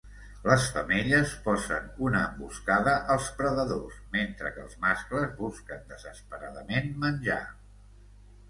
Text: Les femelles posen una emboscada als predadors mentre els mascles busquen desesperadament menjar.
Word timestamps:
Les 0.45 0.63
femelles 0.75 1.33
posen 1.47 1.91
una 2.07 2.21
emboscada 2.29 2.95
als 3.17 3.29
predadors 3.41 3.99
mentre 4.17 4.53
els 4.65 4.75
mascles 4.87 5.39
busquen 5.43 5.87
desesperadament 5.93 6.91
menjar. 7.05 7.43